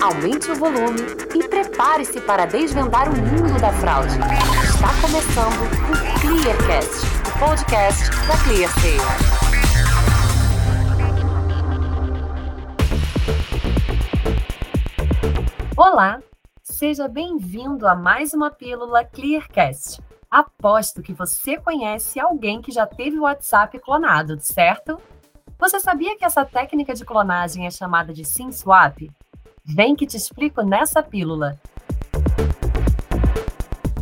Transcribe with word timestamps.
aumente 0.00 0.50
o 0.50 0.54
volume 0.54 0.98
e 1.34 1.46
prepare-se 1.46 2.20
para 2.22 2.46
desvendar 2.46 3.06
o 3.08 3.16
mundo 3.16 3.60
da 3.60 3.70
fraude. 3.70 4.16
Está 4.64 4.88
começando 5.02 5.60
o 5.60 6.20
Clearcast, 6.20 7.06
o 7.28 7.38
podcast 7.38 8.10
da 8.26 8.36
ClearSale. 8.42 8.96
Olá, 15.76 16.22
seja 16.62 17.06
bem-vindo 17.06 17.86
a 17.86 17.94
mais 17.94 18.32
uma 18.32 18.50
pílula 18.50 19.04
Clearcast. 19.04 20.02
Aposto 20.30 21.02
que 21.02 21.12
você 21.12 21.58
conhece 21.58 22.18
alguém 22.18 22.62
que 22.62 22.72
já 22.72 22.86
teve 22.86 23.18
o 23.18 23.22
WhatsApp 23.22 23.78
clonado, 23.78 24.40
certo? 24.40 24.98
Você 25.58 25.78
sabia 25.78 26.16
que 26.16 26.24
essa 26.24 26.42
técnica 26.42 26.94
de 26.94 27.04
clonagem 27.04 27.66
é 27.66 27.70
chamada 27.70 28.14
de 28.14 28.24
SIM 28.24 28.50
swap? 28.50 29.10
Vem 29.72 29.94
que 29.94 30.04
te 30.04 30.16
explico 30.16 30.62
nessa 30.62 31.00
pílula. 31.00 31.56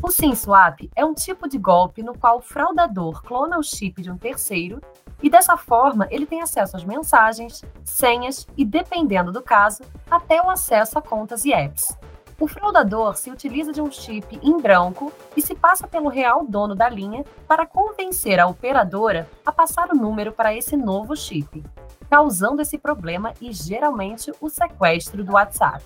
O 0.03 0.11
SIM 0.11 0.35
swap 0.35 0.89
é 0.97 1.05
um 1.05 1.13
tipo 1.13 1.47
de 1.47 1.59
golpe 1.59 2.03
no 2.03 2.17
qual 2.17 2.39
o 2.39 2.41
fraudador 2.41 3.23
clona 3.23 3.59
o 3.59 3.63
chip 3.63 4.01
de 4.01 4.11
um 4.11 4.17
terceiro 4.17 4.81
e 5.23 5.29
dessa 5.29 5.59
forma 5.59 6.09
ele 6.11 6.25
tem 6.25 6.41
acesso 6.41 6.75
às 6.75 6.85
mensagens, 6.85 7.63
senhas 7.85 8.47
e, 8.57 8.65
dependendo 8.65 9.31
do 9.31 9.43
caso, 9.43 9.83
até 10.11 10.41
o 10.41 10.49
acesso 10.49 10.99
a 10.99 11.03
contas 11.03 11.45
e 11.45 11.53
apps. 11.53 11.95
O 12.41 12.49
fraudador 12.49 13.17
se 13.17 13.31
utiliza 13.31 13.71
de 13.71 13.83
um 13.83 13.91
chip 13.91 14.41
em 14.43 14.57
branco 14.59 15.13
e 15.37 15.43
se 15.43 15.55
passa 15.55 15.87
pelo 15.87 16.09
real 16.09 16.47
dono 16.49 16.75
da 16.75 16.89
linha 16.89 17.25
para 17.47 17.67
convencer 17.67 18.41
a 18.41 18.47
operadora 18.47 19.29
a 19.45 19.53
passar 19.53 19.91
o 19.91 19.97
número 19.97 20.33
para 20.33 20.55
esse 20.55 20.79
novo 20.79 21.15
chip, 21.15 21.63
causando 22.11 22.63
esse 22.63 22.79
problema 22.79 23.35
e 23.41 23.53
geralmente 23.53 24.33
o 24.41 24.49
sequestro 24.49 25.23
do 25.25 25.33
WhatsApp. 25.33 25.85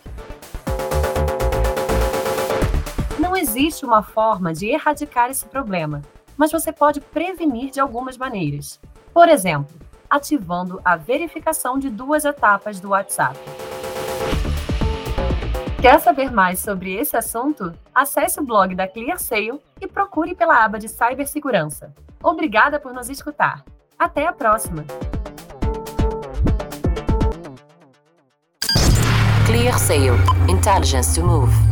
Não 3.19 3.37
existe 3.37 3.85
uma 3.85 4.03
forma 4.03 4.53
de 4.53 4.67
erradicar 4.67 5.31
esse 5.31 5.47
problema, 5.47 6.03
mas 6.37 6.51
você 6.51 6.73
pode 6.73 7.01
prevenir 7.01 7.71
de 7.71 7.81
algumas 7.81 8.17
maneiras. 8.17 8.81
Por 9.13 9.29
exemplo, 9.29 9.75
ativando 10.09 10.81
a 10.85 10.97
verificação 10.97 11.79
de 11.79 11.89
duas 11.89 12.25
etapas 12.25 12.81
do 12.81 12.91
WhatsApp. 12.91 13.39
Quer 15.81 15.99
saber 15.99 16.31
mais 16.31 16.61
sobre 16.61 16.95
esse 16.95 17.17
assunto? 17.17 17.73
Acesse 17.95 18.39
o 18.39 18.45
blog 18.45 18.75
da 18.75 18.87
ClearSale 18.87 19.61
e 19.81 19.87
procure 19.89 20.35
pela 20.35 20.65
aba 20.65 20.79
de 20.79 20.89
cibersegurança. 20.89 21.93
Obrigada 22.23 22.79
por 22.79 22.93
nos 22.93 23.09
escutar. 23.09 23.65
Até 23.99 24.27
a 24.27 24.33
próxima! 24.33 24.85
ClearSale. 29.73 30.19
Intelligence 30.49 31.15
to 31.15 31.23
move. 31.23 31.72